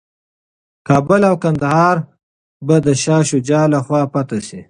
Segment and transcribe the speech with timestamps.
[0.87, 1.97] کابل او کندهار
[2.67, 4.59] به د شاه شجاع لخوا فتح شي.